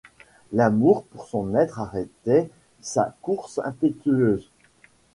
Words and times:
L’amour 0.51 1.03
pour 1.11 1.27
son 1.27 1.43
maître 1.43 1.79
arrêtait 1.79 2.49
sa 2.81 3.15
course 3.21 3.61
impétueuse. 3.63 4.49